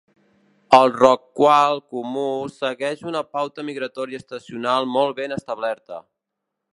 El 0.75 0.87
rorqual 0.95 1.81
comú 1.97 2.23
segueix 2.55 3.05
una 3.11 3.23
pauta 3.37 3.65
migratòria 3.69 4.23
estacional 4.23 4.89
molt 4.97 5.17
ben 5.21 5.37
establerta. 5.37 6.05